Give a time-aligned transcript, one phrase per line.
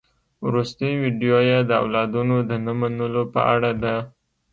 [0.45, 3.95] وروستۍ ويډيو يې د اولادونو د نه منلو په اړه ده.